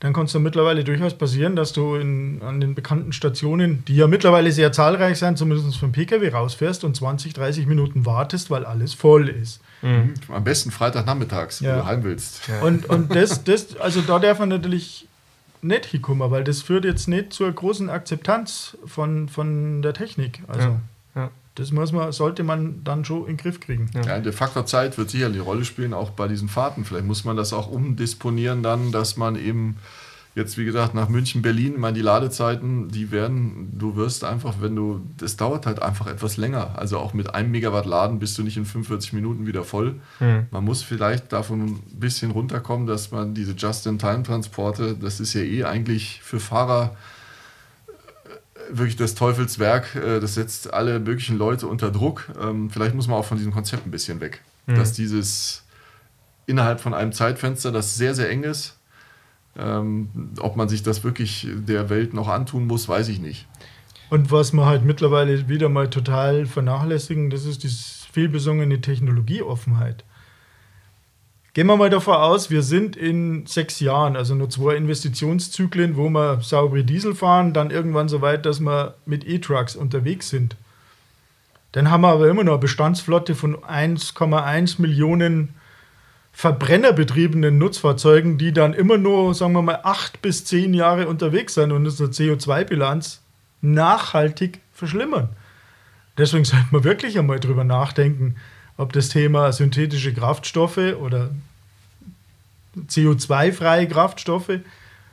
[0.00, 3.96] dann kann es dann mittlerweile durchaus passieren, dass du in, an den bekannten Stationen, die
[3.96, 8.64] ja mittlerweile sehr zahlreich sind, zumindest vom Pkw rausfährst und 20, 30 Minuten wartest, weil
[8.64, 9.60] alles voll ist.
[9.82, 11.72] Am besten Freitagnachmittags, Ja.
[11.72, 12.50] wenn du heim willst.
[12.62, 15.06] Und, und das, das, also da darf man natürlich
[15.62, 20.42] nicht hinkommen, weil das führt jetzt nicht zur großen Akzeptanz von, von der Technik.
[20.48, 21.30] Also Ja, ja.
[21.54, 23.90] das muss man, sollte man dann schon in den Griff kriegen.
[23.94, 26.84] Ja, der Faktor Zeit wird sicherlich eine Rolle spielen, auch bei diesen Fahrten.
[26.84, 29.76] Vielleicht muss man das auch umdisponieren dann, dass man eben
[30.34, 34.76] jetzt, wie gesagt, nach München, Berlin, meine, die Ladezeiten, die werden, du wirst einfach, wenn
[34.76, 36.78] du, das dauert halt einfach etwas länger.
[36.78, 39.96] Also auch mit einem Megawatt Laden bist du nicht in 45 Minuten wieder voll.
[40.50, 45.64] Man muss vielleicht davon ein bisschen runterkommen, dass man diese Just-in-Time-Transporte, das ist ja eh
[45.64, 46.96] eigentlich für Fahrer
[47.88, 49.94] äh, wirklich das Teufelswerk.
[49.96, 52.28] Äh, Das setzt alle möglichen Leute unter Druck.
[52.40, 54.42] Ähm, Vielleicht muss man auch von diesem Konzept ein bisschen weg.
[54.76, 55.64] Dass dieses
[56.46, 58.76] innerhalb von einem Zeitfenster, das sehr, sehr eng ist,
[59.58, 60.08] ähm,
[60.40, 63.46] ob man sich das wirklich der Welt noch antun muss, weiß ich nicht.
[64.10, 70.04] Und was wir halt mittlerweile wieder mal total vernachlässigen, das ist diese vielbesungene Technologieoffenheit.
[71.52, 76.08] Gehen wir mal davon aus, wir sind in sechs Jahren, also nur zwei Investitionszyklen, wo
[76.08, 80.56] wir saubere Diesel fahren, dann irgendwann so weit, dass wir mit E-Trucks unterwegs sind.
[81.72, 85.54] Dann haben wir aber immer noch eine Bestandsflotte von 1,1 Millionen
[86.32, 91.72] verbrennerbetriebenen Nutzfahrzeugen, die dann immer nur, sagen wir mal, acht bis zehn Jahre unterwegs sind
[91.72, 93.20] und unsere CO2-Bilanz
[93.60, 95.28] nachhaltig verschlimmern.
[96.16, 98.36] Deswegen sollte man wirklich einmal drüber nachdenken,
[98.76, 101.30] ob das Thema synthetische Kraftstoffe oder
[102.88, 104.60] CO2-freie Kraftstoffe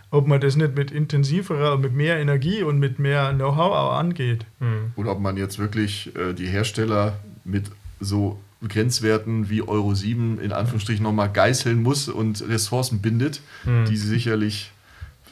[0.09, 4.45] ob man das nicht mit intensiverer, mit mehr Energie und mit mehr Know-how auch angeht.
[4.59, 4.91] Mhm.
[4.95, 7.65] Oder ob man jetzt wirklich äh, die Hersteller mit
[7.99, 13.85] so Grenzwerten wie Euro 7 in Anführungsstrichen nochmal geißeln muss und Ressourcen bindet, mhm.
[13.85, 14.71] die sie sicherlich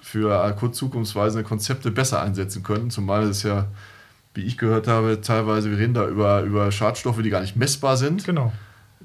[0.01, 2.91] für kurz zukunftsweisende Konzepte besser einsetzen könnten.
[2.91, 3.67] Zumal es ja,
[4.33, 7.97] wie ich gehört habe, teilweise, wir reden da über, über Schadstoffe, die gar nicht messbar
[7.97, 8.23] sind.
[8.25, 8.53] Genau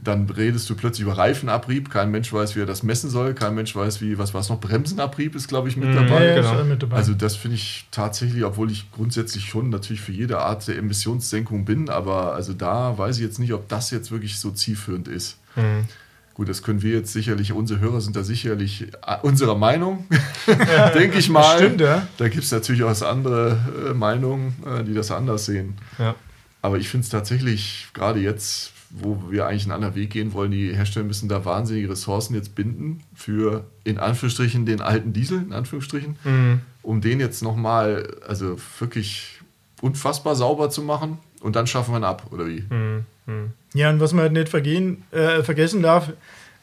[0.02, 1.90] dann redest du plötzlich über Reifenabrieb.
[1.90, 3.34] Kein Mensch weiß, wie er das messen soll.
[3.34, 4.60] Kein Mensch weiß, wie, was war es noch?
[4.60, 5.94] Bremsenabrieb ist, glaube ich, mit mhm.
[5.94, 6.26] dabei.
[6.26, 6.64] Ja, genau.
[6.64, 6.96] mit dabei.
[6.96, 11.64] Also, das finde ich tatsächlich, obwohl ich grundsätzlich schon natürlich für jede Art der Emissionssenkung
[11.64, 15.38] bin, aber also da weiß ich jetzt nicht, ob das jetzt wirklich so zielführend ist.
[15.56, 15.86] Mhm.
[16.34, 20.06] Gut, das können wir jetzt sicherlich, unsere Hörer sind da sicherlich äh, unserer Meinung,
[20.94, 21.58] denke ich mal.
[21.58, 22.06] Stimmt, ja.
[22.16, 23.58] Da gibt es natürlich auch andere
[23.90, 25.74] äh, Meinungen, äh, die das anders sehen.
[25.98, 26.14] Ja.
[26.62, 30.50] Aber ich finde es tatsächlich, gerade jetzt, wo wir eigentlich einen anderen Weg gehen wollen.
[30.50, 35.52] Die Hersteller müssen da wahnsinnige Ressourcen jetzt binden für in Anführungsstrichen den alten Diesel, in
[35.52, 36.60] Anführungsstrichen, mhm.
[36.82, 39.40] um den jetzt nochmal, also wirklich
[39.80, 42.64] unfassbar sauber zu machen und dann schaffen wir ihn ab, oder wie?
[42.68, 43.04] Mhm.
[43.26, 43.52] Mhm.
[43.74, 46.12] Ja, und was man halt nicht vergehen, äh, vergessen darf,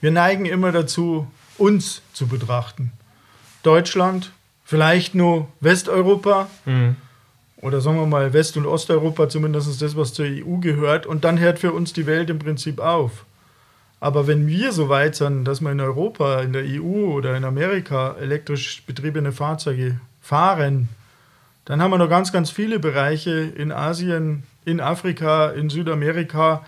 [0.01, 2.91] wir neigen immer dazu, uns zu betrachten.
[3.63, 4.31] Deutschland,
[4.65, 6.49] vielleicht nur Westeuropa.
[6.65, 6.97] Mhm
[7.61, 11.39] oder sagen wir mal West- und Osteuropa, zumindest das, was zur EU gehört, und dann
[11.39, 13.25] hört für uns die Welt im Prinzip auf.
[13.99, 17.43] Aber wenn wir so weit sind, dass wir in Europa, in der EU oder in
[17.43, 20.89] Amerika elektrisch betriebene Fahrzeuge fahren,
[21.65, 26.63] dann haben wir noch ganz, ganz viele Bereiche in Asien, in Afrika, in Südamerika,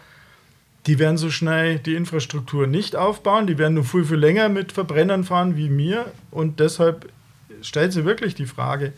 [0.87, 4.71] die werden so schnell die Infrastruktur nicht aufbauen, die werden nur viel, viel länger mit
[4.71, 6.05] Verbrennern fahren wie mir.
[6.31, 7.09] Und deshalb
[7.61, 8.93] stellt sich wirklich die Frage,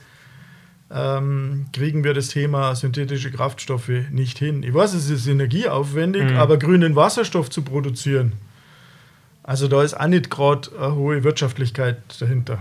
[0.94, 4.64] ähm, kriegen wir das Thema synthetische Kraftstoffe nicht hin.
[4.64, 6.38] Ich weiß, es ist energieaufwendig, mhm.
[6.38, 8.34] aber grünen Wasserstoff zu produzieren,
[9.44, 12.60] also da ist auch nicht gerade eine hohe Wirtschaftlichkeit dahinter.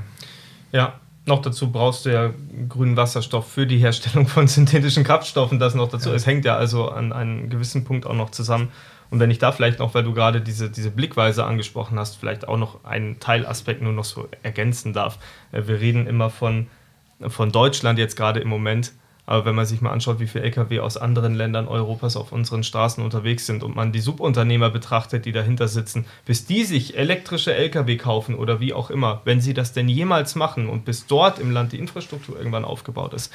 [0.73, 2.31] Ja, noch dazu brauchst du ja
[2.69, 5.59] grünen Wasserstoff für die Herstellung von synthetischen Kraftstoffen.
[5.59, 6.09] Das noch dazu.
[6.09, 6.14] Ja.
[6.14, 8.69] Es hängt ja also an einem gewissen Punkt auch noch zusammen.
[9.11, 12.47] Und wenn ich da vielleicht noch, weil du gerade diese, diese Blickweise angesprochen hast, vielleicht
[12.47, 15.19] auch noch einen Teilaspekt nur noch so ergänzen darf.
[15.53, 16.69] Äh, wir reden immer von
[17.28, 18.92] von Deutschland jetzt gerade im Moment.
[19.26, 22.64] Aber wenn man sich mal anschaut, wie viele Lkw aus anderen Ländern Europas auf unseren
[22.64, 27.54] Straßen unterwegs sind und man die Subunternehmer betrachtet, die dahinter sitzen, bis die sich elektrische
[27.54, 31.38] Lkw kaufen oder wie auch immer, wenn sie das denn jemals machen und bis dort
[31.38, 33.33] im Land die Infrastruktur irgendwann aufgebaut ist,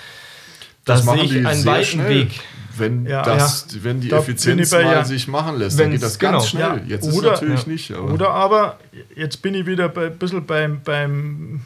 [0.85, 2.09] da sehe ich einen weiten schnell.
[2.09, 2.41] Weg.
[2.77, 3.83] Wenn, ja, das, ja.
[3.83, 5.05] wenn die da Effizienz mal ja.
[5.05, 6.73] sich machen lässt, dann geht das ganz genau.
[6.75, 6.83] schnell.
[6.87, 7.91] Jetzt oder, ist natürlich nicht.
[7.91, 8.13] Aber.
[8.13, 8.79] Oder aber,
[9.15, 11.61] jetzt bin ich wieder ein bisschen beim, beim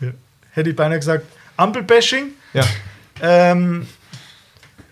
[0.50, 1.24] hätte ich beinahe gesagt,
[1.60, 2.30] Ampelbashing.
[2.54, 2.64] Ja.
[3.22, 3.86] Ähm,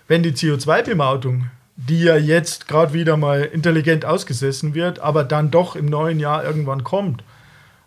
[0.07, 5.76] wenn die CO2-Bemautung, die ja jetzt gerade wieder mal intelligent ausgesessen wird, aber dann doch
[5.76, 7.22] im neuen Jahr irgendwann kommt.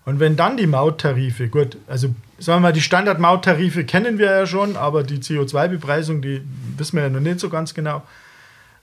[0.06, 4.46] Und wenn dann die Mauttarife, gut, also sagen wir mal, die Standardmauttarife kennen wir ja
[4.48, 6.42] schon, aber die CO2-Bepreisung, die
[6.78, 8.02] wissen wir ja noch nicht so ganz genau.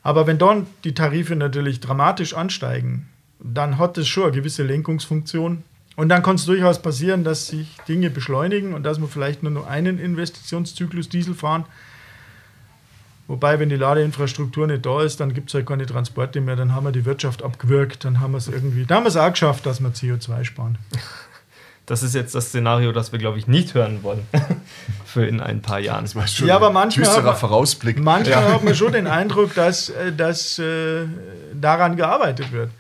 [0.03, 3.09] Aber wenn dann die Tarife natürlich dramatisch ansteigen,
[3.41, 5.65] dann hat das schon eine gewisse Lenkungsfunktion
[5.99, 9.51] und dann kann es durchaus passieren, dass sich Dinge beschleunigen und dass wir vielleicht nur
[9.51, 11.65] noch einen Investitionszyklus Diesel fahren.
[13.27, 16.73] Wobei, wenn die Ladeinfrastruktur nicht da ist, dann gibt es halt keine Transporte mehr, dann
[16.73, 19.33] haben wir die Wirtschaft abgewürgt, dann haben wir es irgendwie, da haben wir es auch
[19.33, 20.79] geschafft, dass wir CO2 sparen.
[21.87, 24.25] Das ist jetzt das Szenario, das wir, glaube ich, nicht hören wollen
[25.05, 26.05] für in ein paar Jahren.
[26.05, 27.99] Das war schon ja, aber manchmal düsterer Vorausblick.
[27.99, 28.53] Manchmal ja.
[28.53, 31.07] hat man schon den Eindruck, dass, äh, dass äh,
[31.55, 32.71] daran gearbeitet wird.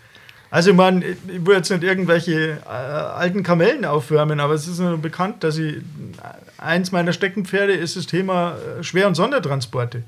[0.50, 4.96] Also man, ich will jetzt nicht irgendwelche äh, alten Kamellen aufwärmen, aber es ist nur
[4.96, 5.76] bekannt, dass ich
[6.56, 10.04] eins meiner Steckenpferde ist das Thema äh, Schwer- und Sondertransporte.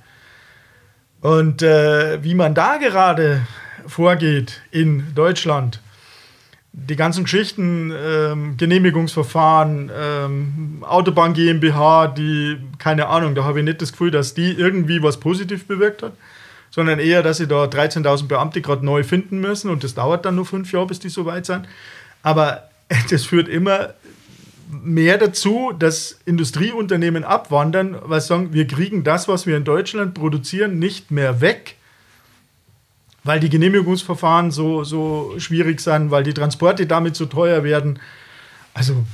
[1.20, 3.42] Und äh, wie man da gerade
[3.86, 5.80] vorgeht in Deutschland,
[6.72, 13.82] die ganzen Geschichten, ähm, Genehmigungsverfahren, ähm, Autobahn GmbH, die, keine Ahnung, da habe ich nicht
[13.82, 16.12] das Gefühl, dass die irgendwie was positiv bewirkt hat
[16.70, 20.36] sondern eher, dass sie da 13.000 Beamte gerade neu finden müssen und das dauert dann
[20.36, 21.66] nur fünf Jahre, bis die so weit sind.
[22.22, 22.70] Aber
[23.10, 23.94] das führt immer
[24.70, 30.14] mehr dazu, dass Industrieunternehmen abwandern, weil sie sagen, wir kriegen das, was wir in Deutschland
[30.14, 31.76] produzieren, nicht mehr weg,
[33.24, 37.98] weil die Genehmigungsverfahren so, so schwierig sind, weil die Transporte damit so teuer werden.
[38.72, 39.04] Also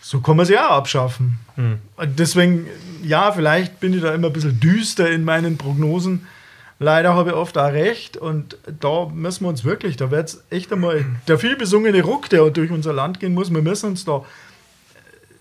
[0.00, 1.38] so kann man sie auch abschaffen.
[1.54, 1.78] Hm.
[2.18, 2.66] Deswegen,
[3.02, 6.26] ja, vielleicht bin ich da immer ein bisschen düster in meinen Prognosen.
[6.82, 10.42] Leider habe ich oft auch recht und da müssen wir uns wirklich, da wird es
[10.48, 14.06] echt einmal der viel besungene Ruck, der durch unser Land gehen muss, wir müssen uns
[14.06, 14.24] da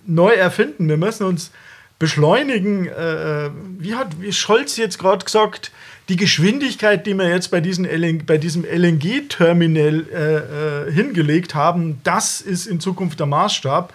[0.06, 1.52] neu erfinden, wir müssen uns
[1.98, 2.88] beschleunigen.
[2.88, 5.72] Äh, wie hat wie Scholz jetzt gerade gesagt,
[6.10, 12.02] die Geschwindigkeit, die wir jetzt bei, diesen LN, bei diesem LNG-Terminal äh, äh, hingelegt haben,
[12.04, 13.94] das ist in Zukunft der Maßstab.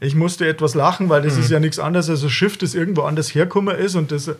[0.00, 1.40] Ich musste etwas lachen, weil das Mhm.
[1.42, 4.30] ist ja nichts anderes als ein Schiff, das irgendwo anders herkommen ist und das,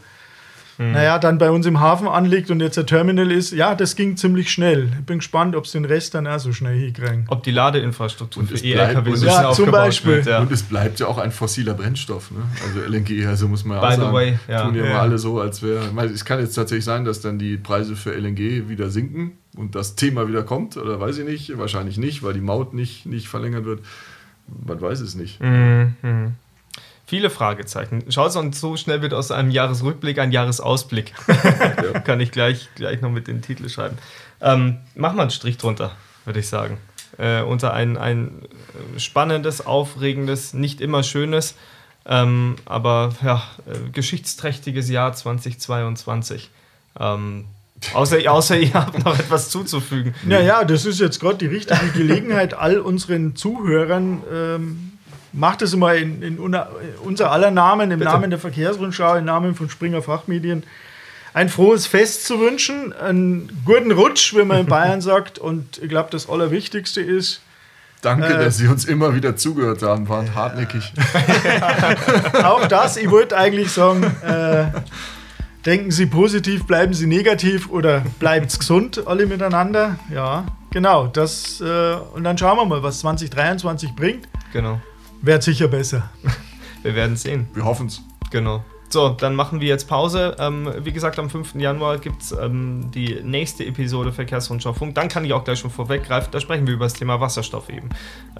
[0.79, 0.93] Mhm.
[0.93, 3.53] naja, dann bei uns im Hafen anliegt und jetzt ein Terminal ist.
[3.53, 4.89] Ja, das ging ziemlich schnell.
[4.99, 7.25] Ich bin gespannt, ob es den Rest dann auch so schnell hinkriegen.
[7.29, 10.17] Ob die Ladeinfrastruktur Und für E-LKW so Ja, zum Beispiel.
[10.17, 10.27] wird.
[10.27, 10.39] Ja.
[10.41, 12.39] Und es bleibt ja auch ein fossiler Brennstoff, ne?
[12.65, 14.15] Also LNG, also muss man ja By auch the sagen.
[14.15, 14.65] way, ja.
[14.67, 15.83] Tun ja, immer alle so, als wäre.
[16.15, 19.97] Es kann jetzt tatsächlich sein, dass dann die Preise für LNG wieder sinken und das
[19.97, 21.59] Thema wieder kommt, oder weiß ich nicht.
[21.59, 23.81] Wahrscheinlich nicht, weil die Maut nicht, nicht verlängert wird.
[24.67, 25.41] Man weiß es nicht.
[25.43, 25.95] Mhm.
[27.09, 28.05] Viele Fragezeichen.
[28.13, 31.15] Schaut und so schnell wird aus einem Jahresrückblick ein Jahresausblick.
[32.05, 33.97] Kann ich gleich, gleich noch mit den Titel schreiben.
[34.43, 35.93] Ähm, mach mal einen Strich drunter,
[36.27, 36.77] würde ich sagen.
[37.17, 38.43] Äh, unter ein, ein
[38.99, 41.55] spannendes, aufregendes, nicht immer schönes,
[42.05, 46.51] ähm, aber ja, äh, geschichtsträchtiges Jahr 2022.
[47.01, 47.47] Ähm,
[47.95, 50.15] außer, außer ihr habt noch etwas zuzufügen.
[50.29, 54.98] Ja, ja, das ist jetzt gerade die richtige Gelegenheit, all unseren Zuhörern, ähm,
[55.33, 58.11] macht es mal in, in unser aller Namen, im Bitte.
[58.11, 60.63] Namen der Verkehrsrundschau, im Namen von Springer Fachmedien,
[61.35, 65.39] ein frohes Fest zu wünschen, einen guten Rutsch, wie man in Bayern sagt.
[65.39, 67.43] Und ich glaube, das Allerwichtigste ist,
[68.01, 70.93] Danke, Äh, dass Sie uns immer wieder zugehört haben, waren hartnäckig.
[72.45, 74.67] auch das, ich wollte eigentlich sagen, äh,
[75.67, 79.97] denken Sie positiv, bleiben Sie negativ oder bleibt gesund, alle miteinander.
[80.15, 81.09] Ja, genau.
[81.09, 84.29] Das, äh, und dann schauen wir mal, was 2023 bringt.
[84.53, 84.81] Genau.
[85.23, 86.11] Wird sicher besser.
[86.83, 87.49] Wir werden sehen.
[87.55, 88.03] Wir hoffen es.
[88.31, 88.65] Genau.
[88.91, 90.35] So, dann machen wir jetzt Pause.
[90.39, 91.57] Ähm, wie gesagt, am 5.
[91.57, 94.95] Januar gibt es ähm, die nächste Episode Verkehrsrundschau Funk.
[94.95, 96.31] Dann kann ich auch gleich schon vorweggreifen.
[96.33, 97.91] Da sprechen wir über das Thema Wasserstoff eben.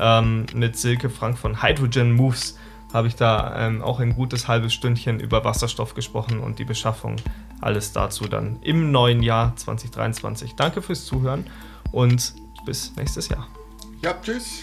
[0.01, 2.57] Ähm, mit Silke Frank von Hydrogen Moves
[2.95, 7.17] habe ich da ähm, auch ein gutes halbes Stündchen über Wasserstoff gesprochen und die Beschaffung.
[7.61, 10.55] Alles dazu dann im neuen Jahr 2023.
[10.55, 11.45] Danke fürs Zuhören
[11.93, 12.33] und
[12.65, 13.47] bis nächstes Jahr.
[14.03, 14.63] Ja, tschüss.